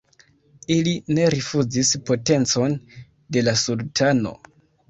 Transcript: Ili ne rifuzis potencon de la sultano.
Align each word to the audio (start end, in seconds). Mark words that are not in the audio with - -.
Ili 0.75 0.93
ne 1.17 1.27
rifuzis 1.33 1.93
potencon 2.09 2.75
de 3.37 3.45
la 3.47 3.55
sultano. 3.67 4.35